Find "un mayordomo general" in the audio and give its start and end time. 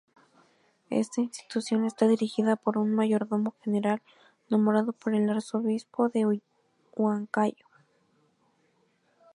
2.79-4.01